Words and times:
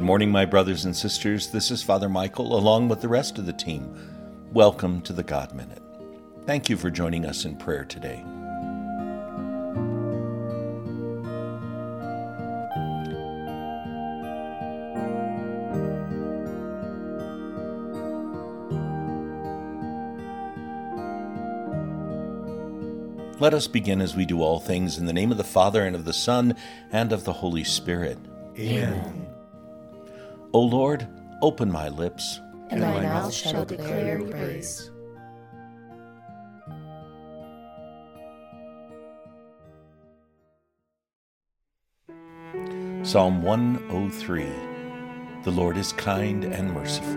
morning, 0.00 0.30
my 0.30 0.44
brothers 0.44 0.84
and 0.86 0.96
sisters. 0.96 1.48
This 1.48 1.70
is 1.70 1.82
Father 1.82 2.08
Michael, 2.08 2.56
along 2.56 2.88
with 2.88 3.00
the 3.00 3.08
rest 3.08 3.38
of 3.38 3.46
the 3.46 3.52
team. 3.52 3.94
Welcome 4.52 5.02
to 5.02 5.12
the 5.12 5.22
God 5.22 5.54
Minute. 5.54 5.82
Thank 6.46 6.70
you 6.70 6.76
for 6.76 6.90
joining 6.90 7.26
us 7.26 7.44
in 7.44 7.56
prayer 7.56 7.84
today. 7.84 8.24
Let 23.38 23.52
us 23.52 23.66
begin 23.66 24.00
as 24.00 24.16
we 24.16 24.24
do 24.24 24.42
all 24.42 24.60
things 24.60 24.96
in 24.96 25.06
the 25.06 25.12
name 25.12 25.30
of 25.30 25.36
the 25.36 25.44
Father, 25.44 25.84
and 25.84 25.94
of 25.94 26.04
the 26.04 26.14
Son, 26.14 26.56
and 26.90 27.12
of 27.12 27.24
the 27.24 27.34
Holy 27.34 27.64
Spirit. 27.64 28.18
Amen. 28.58 29.33
O 30.54 30.60
Lord, 30.60 31.08
open 31.42 31.68
my 31.68 31.88
lips, 31.88 32.40
and 32.70 32.80
my 32.80 33.00
mouth 33.02 33.34
shall 33.34 33.64
declare 33.64 34.18
your 34.20 34.28
praise. 34.28 34.88
Psalm 43.02 43.42
103 43.42 44.46
The 45.42 45.50
Lord 45.50 45.76
is 45.76 45.92
kind 45.92 46.44
and 46.44 46.72
merciful. 46.72 47.16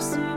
Bless 0.00 0.29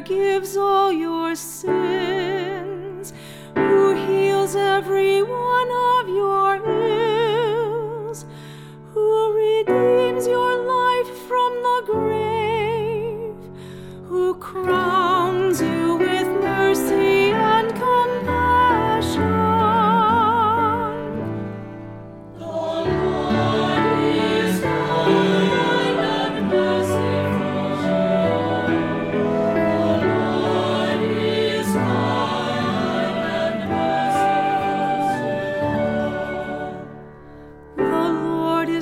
forgives 0.00 0.56
all 0.56 0.90
your 0.90 1.34
sins, 1.34 3.12
who 3.54 3.94
heals 4.06 4.56
every 4.56 5.22
one 5.22 5.70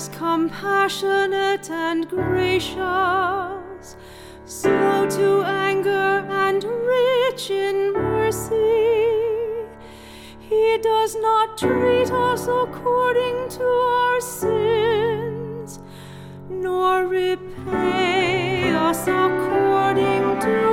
compassionate 0.07 1.69
and 1.71 2.09
gracious, 2.09 3.97
slow 4.45 5.09
to 5.11 5.43
anger 5.43 6.25
and 6.45 6.63
rich 6.63 7.51
in 7.51 7.93
mercy. 7.93 9.67
He 10.39 10.79
does 10.81 11.17
not 11.17 11.59
treat 11.59 12.13
us 12.13 12.47
according 12.47 13.49
to 13.49 13.65
our 13.65 14.21
sins, 14.21 15.81
nor 16.49 17.07
repay 17.09 18.71
us 18.71 19.03
according 19.03 20.39
to 20.43 20.68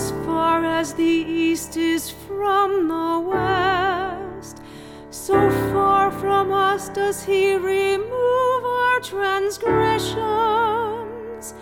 As 0.00 0.12
far 0.24 0.64
as 0.64 0.94
the 0.94 1.16
east 1.44 1.76
is 1.76 2.10
from 2.10 2.88
the 2.88 3.20
west, 3.20 4.62
so 5.10 5.50
far 5.72 6.10
from 6.10 6.52
us 6.52 6.88
does 6.88 7.22
he 7.22 7.54
remove 7.54 8.64
our 8.64 9.00
transgressions. 9.00 11.52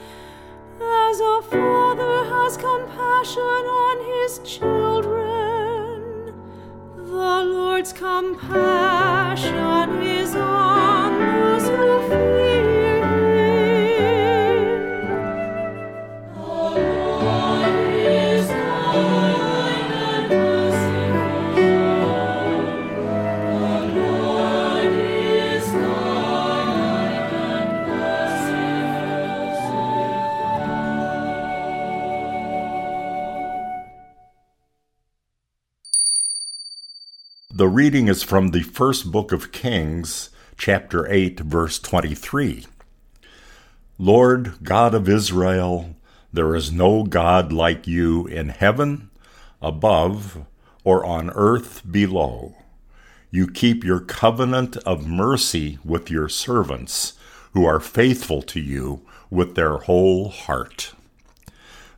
As 0.81 1.19
a 1.19 1.43
father 1.51 2.25
has 2.33 2.57
compassion 2.57 3.43
on 3.43 4.05
his 4.13 4.39
children, 4.45 6.33
the 6.97 7.45
Lord's 7.57 7.93
compassion 7.93 10.01
is 10.01 10.37
on 10.37 10.58
The 37.69 37.75
reading 37.75 38.09
is 38.09 38.23
from 38.23 38.53
the 38.53 38.63
first 38.63 39.13
book 39.13 39.31
of 39.31 39.53
Kings, 39.53 40.31
chapter 40.57 41.07
8, 41.07 41.41
verse 41.41 41.79
23. 41.79 42.65
Lord 43.99 44.55
God 44.63 44.95
of 44.95 45.07
Israel, 45.07 45.95
there 46.33 46.57
is 46.57 46.73
no 46.73 47.05
God 47.05 47.53
like 47.53 47.87
you 47.87 48.27
in 48.27 48.49
heaven, 48.49 49.11
above, 49.61 50.47
or 50.83 51.05
on 51.05 51.29
earth 51.35 51.83
below. 51.93 52.57
You 53.31 53.47
keep 53.47 53.85
your 53.85 54.01
covenant 54.01 54.79
of 54.87 55.07
mercy 55.07 55.79
with 55.85 56.11
your 56.11 56.31
servants, 56.31 57.19
who 57.53 57.67
are 57.67 57.81
faithful 57.81 58.41
to 58.45 58.61
you 58.61 59.03
with 59.29 59.57
their 59.57 59.77
whole 59.77 60.31
heart. 60.31 60.95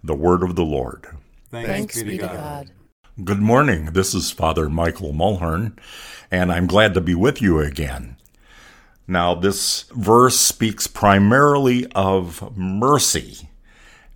The 0.03 0.17
word 0.17 0.43
of 0.43 0.57
the 0.57 0.65
Lord. 0.65 1.07
Thanks, 1.53 2.03
be 2.03 2.19
to 2.19 2.27
God. 2.27 2.73
Good 3.25 3.41
morning. 3.41 3.87
This 3.87 4.15
is 4.15 4.31
Father 4.31 4.71
Michael 4.71 5.13
Mulhearn, 5.13 5.77
and 6.31 6.53
I'm 6.53 6.69
glad 6.69 6.95
to 6.95 7.01
be 7.01 7.15
with 7.15 7.43
you 7.43 7.59
again. 7.59 8.17
Now, 9.09 9.35
this 9.35 9.83
verse 9.91 10.39
speaks 10.39 10.87
primarily 10.87 11.87
of 11.93 12.57
mercy, 12.57 13.49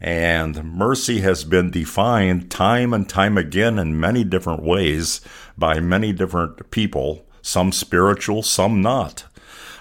And 0.00 0.62
mercy 0.64 1.20
has 1.20 1.42
been 1.42 1.72
defined 1.72 2.52
time 2.52 2.94
and 2.94 3.08
time 3.08 3.36
again 3.36 3.80
in 3.80 3.98
many 3.98 4.22
different 4.22 4.62
ways 4.62 5.20
by 5.58 5.80
many 5.80 6.12
different 6.12 6.70
people, 6.70 7.26
some 7.42 7.72
spiritual, 7.72 8.42
some 8.44 8.80
not. 8.80 9.24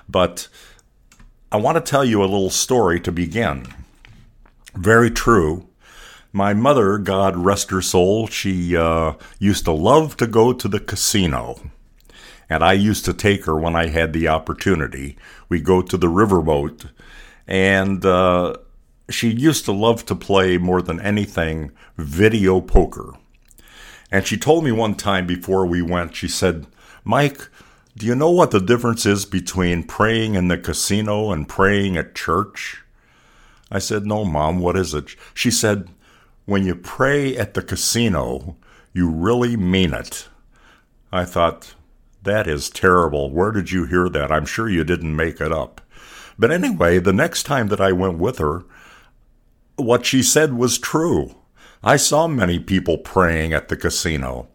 But 0.10 0.48
I 1.52 1.58
want 1.58 1.76
to 1.76 1.90
tell 1.90 2.04
you 2.04 2.22
a 2.22 2.26
little 2.26 2.50
story 2.50 3.00
to 3.02 3.12
begin. 3.12 3.68
Very 4.76 5.12
true. 5.12 5.68
My 6.36 6.56
mother, 6.56 6.98
God 6.98 7.38
rest 7.38 7.70
her 7.70 7.84
soul, 7.84 8.26
she 8.26 8.76
uh, 8.76 9.14
used 9.38 9.66
to 9.66 9.72
love 9.72 10.18
to 10.18 10.26
go 10.26 10.52
to 10.52 10.68
the 10.68 10.80
casino. 10.80 11.62
And 12.50 12.64
I 12.64 12.74
used 12.74 13.06
to 13.06 13.14
take 13.14 13.46
her 13.46 13.56
when 13.56 13.76
I 13.76 13.88
had 13.88 14.14
the 14.14 14.28
opportunity. 14.28 15.16
We 15.48 15.62
go 15.62 15.84
to 15.84 15.96
the 15.96 16.08
riverboat, 16.08 16.90
and 17.48 18.04
uh, 18.04 18.58
she 19.12 19.30
used 19.30 19.66
to 19.66 19.72
love 19.72 20.08
to 20.08 20.16
play 20.16 20.58
more 20.58 20.82
than 20.82 21.00
anything 21.00 21.72
video 21.98 22.62
poker. 22.62 23.14
And 24.12 24.26
she 24.26 24.36
told 24.36 24.64
me 24.64 24.72
one 24.72 24.96
time 24.96 25.28
before 25.28 25.68
we 25.68 25.84
went, 25.84 26.16
she 26.16 26.28
said, 26.28 26.66
Mike, 27.04 27.48
do 27.96 28.08
you 28.08 28.16
know 28.16 28.32
what 28.32 28.50
the 28.50 28.60
difference 28.60 29.06
is 29.06 29.26
between 29.26 29.84
praying 29.84 30.34
in 30.34 30.48
the 30.48 30.58
casino 30.58 31.32
and 31.32 31.48
praying 31.48 31.96
at 31.96 32.16
church? 32.16 32.82
I 33.70 33.78
said, 33.78 34.08
No, 34.08 34.26
Mom, 34.26 34.58
what 34.58 34.76
is 34.76 34.96
it? 34.96 35.16
She 35.36 35.52
said, 35.52 35.90
When 36.46 36.66
you 36.66 36.76
pray 36.76 37.38
at 37.38 37.54
the 37.54 37.62
casino, 37.62 38.58
you 38.92 39.10
really 39.10 39.56
mean 39.56 39.94
it. 39.94 40.28
I 41.12 41.24
thought, 41.24 41.76
That 42.24 42.48
is 42.48 42.70
terrible. 42.70 43.32
Where 43.32 43.52
did 43.52 43.72
you 43.72 43.86
hear 43.86 44.10
that? 44.10 44.32
I'm 44.32 44.46
sure 44.46 44.70
you 44.70 44.84
didn't 44.84 45.16
make 45.16 45.40
it 45.40 45.52
up. 45.52 45.82
But 46.38 46.52
anyway, 46.52 47.00
the 47.00 47.14
next 47.14 47.44
time 47.44 47.68
that 47.68 47.82
I 47.82 47.92
went 47.92 48.18
with 48.18 48.40
her, 48.40 48.66
what 49.76 50.06
she 50.06 50.22
said 50.24 50.54
was 50.54 50.78
true. 50.78 51.36
I 51.84 51.98
saw 51.98 52.28
many 52.28 52.60
people 52.60 52.98
praying 52.98 53.54
at 53.54 53.68
the 53.68 53.76
casino. 53.76 54.48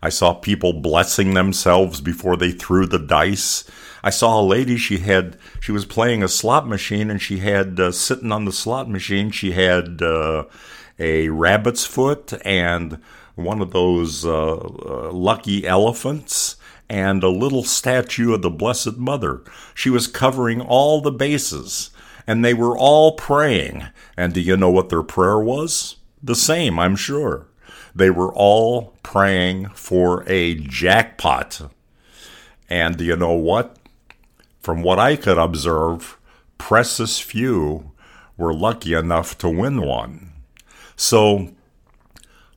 I 0.00 0.10
saw 0.10 0.32
people 0.34 0.72
blessing 0.72 1.34
themselves 1.34 2.00
before 2.00 2.36
they 2.36 2.52
threw 2.52 2.86
the 2.86 3.00
dice. 3.00 3.64
I 4.02 4.10
saw 4.10 4.40
a 4.40 4.42
lady, 4.42 4.76
she 4.76 4.98
had, 4.98 5.36
she 5.60 5.72
was 5.72 5.84
playing 5.84 6.22
a 6.22 6.28
slot 6.28 6.68
machine 6.68 7.10
and 7.10 7.20
she 7.20 7.38
had, 7.38 7.80
uh, 7.80 7.90
sitting 7.90 8.30
on 8.30 8.44
the 8.44 8.52
slot 8.52 8.88
machine, 8.88 9.32
she 9.32 9.52
had 9.52 10.00
uh, 10.00 10.44
a 10.98 11.28
rabbit's 11.28 11.84
foot 11.84 12.32
and 12.44 12.98
one 13.34 13.60
of 13.60 13.72
those 13.72 14.26
uh, 14.26 14.56
uh 14.56 15.12
lucky 15.12 15.66
elephants 15.66 16.56
and 16.88 17.22
a 17.22 17.28
little 17.28 17.62
statue 17.62 18.32
of 18.32 18.42
the 18.42 18.50
Blessed 18.50 18.96
Mother. 18.96 19.42
She 19.74 19.90
was 19.90 20.06
covering 20.06 20.60
all 20.60 21.00
the 21.00 21.12
bases 21.12 21.90
and 22.26 22.44
they 22.44 22.54
were 22.54 22.76
all 22.76 23.12
praying. 23.12 23.86
And 24.16 24.32
do 24.34 24.40
you 24.40 24.56
know 24.56 24.70
what 24.70 24.88
their 24.88 25.02
prayer 25.02 25.38
was? 25.38 25.96
The 26.22 26.34
same, 26.34 26.78
I'm 26.78 26.96
sure. 26.96 27.46
They 27.94 28.10
were 28.10 28.32
all 28.34 28.94
praying 29.02 29.68
for 29.70 30.24
a 30.28 30.54
jackpot. 30.54 31.70
And 32.68 32.96
do 32.96 33.04
you 33.04 33.16
know 33.16 33.32
what? 33.32 33.76
From 34.60 34.82
what 34.82 34.98
I 34.98 35.16
could 35.16 35.38
observe, 35.38 36.18
precious 36.58 37.18
few 37.18 37.92
were 38.36 38.52
lucky 38.52 38.92
enough 38.92 39.38
to 39.38 39.48
win 39.48 39.80
one. 39.80 40.32
So, 41.00 41.50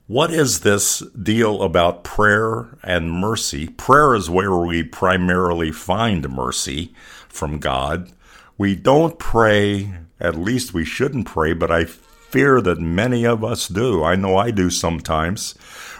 what 0.08 0.32
is 0.32 0.60
this 0.60 0.98
deal 1.10 1.62
about 1.62 2.02
prayer 2.02 2.76
and 2.82 3.12
mercy? 3.12 3.68
Prayer 3.68 4.16
is 4.16 4.28
where 4.28 4.56
we 4.56 4.82
primarily 4.82 5.70
find 5.70 6.28
mercy 6.28 6.92
from 7.28 7.60
God. 7.60 8.10
We 8.58 8.74
don't 8.74 9.16
pray, 9.16 9.94
at 10.18 10.34
least 10.34 10.74
we 10.74 10.84
shouldn't 10.84 11.28
pray, 11.28 11.52
but 11.52 11.70
I 11.70 11.84
fear 11.84 12.60
that 12.60 12.80
many 12.80 13.24
of 13.24 13.44
us 13.44 13.68
do. 13.68 14.02
I 14.02 14.16
know 14.16 14.36
I 14.36 14.50
do 14.50 14.70
sometimes. 14.70 15.54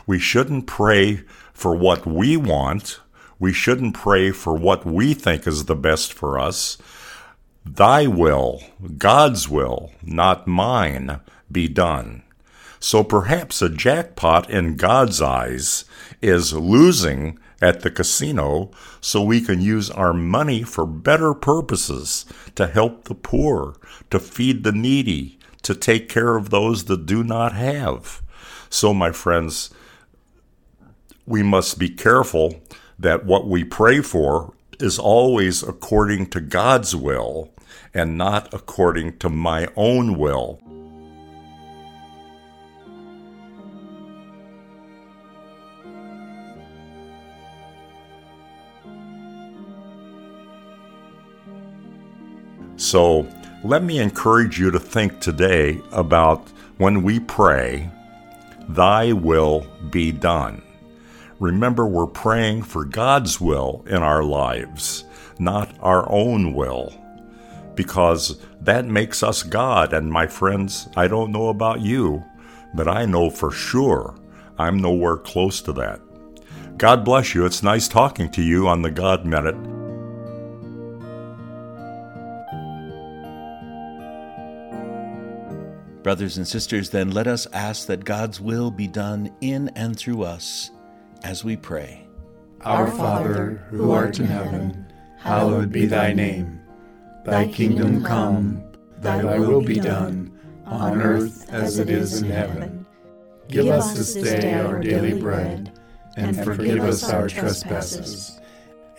We 0.05 0.19
shouldn't 0.19 0.67
pray 0.67 1.23
for 1.55 1.77
what 1.77 2.05
we 2.05 2.37
want. 2.37 2.99
We 3.39 3.53
shouldn't 3.53 3.95
pray 3.95 4.33
for 4.33 4.57
what 4.57 4.85
we 4.85 5.15
think 5.15 5.47
is 5.47 5.67
the 5.67 5.77
best 5.77 6.13
for 6.13 6.41
us. 6.41 6.77
Thy 7.65 8.09
will, 8.09 8.63
God's 8.99 9.49
will, 9.49 9.93
not 10.03 10.49
mine, 10.49 11.21
be 11.51 11.69
done. 11.69 12.25
So 12.83 13.05
perhaps 13.05 13.63
a 13.63 13.69
jackpot 13.69 14.51
in 14.51 14.77
God's 14.77 15.23
eyes 15.23 15.85
is 16.21 16.53
losing 16.53 17.39
at 17.61 17.83
the 17.83 17.93
casino 17.93 18.73
so 19.01 19.23
we 19.23 19.41
can 19.41 19.61
use 19.61 19.89
our 19.89 20.13
money 20.13 20.65
for 20.65 20.85
better 20.85 21.33
purposes 21.33 22.27
to 22.57 22.67
help 22.67 23.05
the 23.05 23.15
poor, 23.15 23.77
to 24.11 24.19
feed 24.19 24.65
the 24.65 24.73
needy, 24.73 25.39
to 25.63 25.77
take 25.77 26.09
care 26.09 26.35
of 26.35 26.51
those 26.51 26.87
that 26.87 27.07
do 27.07 27.23
not 27.23 27.53
have. 27.53 28.21
So, 28.69 28.93
my 28.93 29.13
friends, 29.13 29.71
we 31.25 31.45
must 31.45 31.79
be 31.79 31.89
careful 31.89 32.63
that 32.99 33.25
what 33.25 33.47
we 33.47 33.63
pray 33.63 34.01
for 34.01 34.55
is 34.81 34.99
always 34.99 35.63
according 35.63 36.31
to 36.31 36.41
God's 36.41 36.97
will 36.97 37.53
and 37.95 38.19
not 38.19 38.53
according 38.53 39.19
to 39.19 39.29
my 39.29 39.69
own 39.77 40.19
will. 40.19 40.61
So 52.93 53.27
let 53.65 53.83
me 53.83 54.01
encourage 54.01 54.61
you 54.61 54.71
to 54.71 54.79
think 54.79 55.19
today 55.19 55.81
about 55.93 56.47
when 56.77 57.03
we 57.03 57.21
pray, 57.21 57.89
Thy 58.69 59.15
will 59.15 59.67
be 59.89 60.13
done. 60.13 60.61
Remember, 61.41 61.87
we're 61.87 62.07
praying 62.07 62.65
for 62.65 62.85
God's 62.85 63.41
will 63.41 63.83
in 63.87 64.03
our 64.03 64.23
lives, 64.23 65.05
not 65.39 65.75
our 65.81 66.07
own 66.13 66.53
will, 66.53 66.93
because 67.77 68.39
that 68.61 68.85
makes 68.85 69.23
us 69.23 69.43
God. 69.43 69.95
And 69.95 70.13
my 70.13 70.27
friends, 70.27 70.87
I 70.95 71.09
don't 71.09 71.33
know 71.33 71.49
about 71.49 71.81
you, 71.81 72.23
but 72.75 72.89
I 72.89 73.07
know 73.07 73.31
for 73.31 73.51
sure 73.51 74.15
I'm 74.59 74.77
nowhere 74.77 75.17
close 75.17 75.63
to 75.63 75.73
that. 75.73 75.99
God 76.77 77.07
bless 77.07 77.35
you. 77.35 77.47
It's 77.47 77.63
nice 77.63 77.89
talking 77.89 78.31
to 78.33 78.43
you 78.43 78.69
on 78.69 78.83
the 78.83 78.91
God 78.91 79.25
Minute. 79.25 79.82
Brothers 86.03 86.37
and 86.37 86.49
sisters, 86.49 86.91
then 86.91 87.13
let 87.13 87.29
us 87.29 87.47
ask 87.53 87.87
that 87.87 88.05
God's 88.05 88.41
will 88.41 88.73
be 88.73 88.89
done 88.89 89.33
in 89.41 89.69
and 89.77 89.97
through 89.97 90.25
us 90.25 90.73
as 91.23 91.45
we 91.45 91.57
pray. 91.57 92.09
Our 92.63 92.91
Father, 92.91 93.65
who 93.71 93.93
art 93.93 94.19
in 94.19 94.27
heaven, 94.27 94.93
hallowed 95.19 95.71
be 95.71 95.87
thy 95.87 96.13
name. 96.13 96.61
Thy 97.25 97.47
kingdom 97.47 98.03
come, 98.03 98.65
thy 98.99 99.39
will 99.39 99.61
be 99.61 99.79
done, 99.79 100.37
on 100.67 101.01
earth 101.01 101.49
as 101.53 101.79
it 101.79 101.89
is 101.89 102.21
in 102.21 102.31
heaven. 102.31 102.85
Give 103.47 103.69
us 103.69 103.95
this 103.95 104.15
day 104.15 104.55
our 104.55 104.81
daily 104.81 105.21
bread, 105.21 105.79
and 106.17 106.37
forgive 106.37 106.81
us 106.81 107.09
our 107.13 107.29
trespasses, 107.29 108.41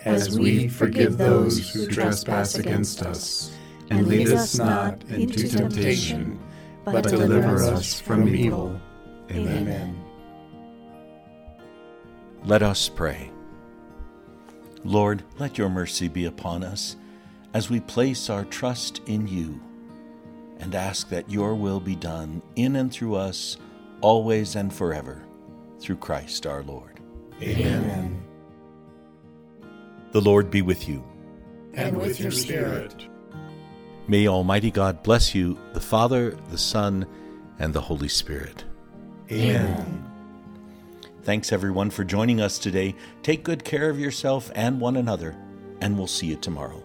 as 0.05 0.39
we 0.39 0.69
forgive 0.69 1.17
those 1.17 1.73
who 1.73 1.85
trespass 1.87 2.55
against 2.55 3.01
us. 3.01 3.51
And 3.89 4.07
lead 4.07 4.29
us 4.29 4.57
not 4.57 5.03
into 5.09 5.49
temptation 5.49 6.39
but 6.85 7.03
deliver 7.03 7.63
us 7.63 7.99
from 7.99 8.27
evil. 8.27 8.79
Amen. 9.31 10.03
Let 12.45 12.61
us 12.61 12.89
pray. 12.89 13.31
Lord, 14.83 15.23
let 15.39 15.57
your 15.57 15.69
mercy 15.69 16.09
be 16.09 16.25
upon 16.25 16.63
us 16.63 16.97
as 17.53 17.69
we 17.69 17.79
place 17.79 18.29
our 18.29 18.43
trust 18.45 19.01
in 19.05 19.27
you 19.27 19.61
and 20.59 20.75
ask 20.75 21.09
that 21.09 21.29
your 21.29 21.55
will 21.55 21.79
be 21.79 21.95
done 21.95 22.41
in 22.55 22.75
and 22.75 22.91
through 22.91 23.15
us 23.15 23.57
always 24.01 24.55
and 24.55 24.73
forever 24.73 25.23
through 25.79 25.97
Christ 25.97 26.45
our 26.45 26.63
Lord. 26.63 26.99
Amen. 27.41 28.21
The 30.11 30.21
Lord 30.21 30.51
be 30.51 30.61
with 30.61 30.87
you. 30.87 31.03
And 31.73 31.97
with 31.97 32.19
your 32.19 32.31
spirit. 32.31 33.07
May 34.07 34.27
Almighty 34.27 34.69
God 34.69 35.01
bless 35.01 35.33
you, 35.33 35.57
the 35.73 35.79
Father, 35.79 36.31
the 36.49 36.57
Son, 36.57 37.07
and 37.57 37.73
the 37.73 37.81
Holy 37.81 38.09
Spirit. 38.09 38.65
Amen. 39.31 40.03
Thanks 41.23 41.53
everyone 41.53 41.89
for 41.89 42.03
joining 42.03 42.41
us 42.41 42.59
today. 42.59 42.95
Take 43.21 43.43
good 43.43 43.63
care 43.63 43.89
of 43.89 43.97
yourself 43.97 44.51
and 44.55 44.81
one 44.81 44.97
another, 44.97 45.37
and 45.79 45.97
we'll 45.97 46.07
see 46.07 46.27
you 46.27 46.35
tomorrow. 46.35 46.83